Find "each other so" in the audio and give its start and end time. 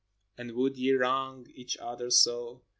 1.53-2.63